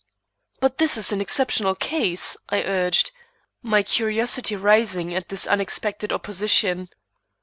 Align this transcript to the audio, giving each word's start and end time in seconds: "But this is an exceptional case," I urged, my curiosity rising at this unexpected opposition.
"But 0.59 0.79
this 0.79 0.97
is 0.97 1.11
an 1.11 1.21
exceptional 1.21 1.75
case," 1.75 2.35
I 2.49 2.63
urged, 2.63 3.11
my 3.61 3.83
curiosity 3.83 4.55
rising 4.55 5.13
at 5.13 5.29
this 5.29 5.45
unexpected 5.45 6.11
opposition. 6.11 6.89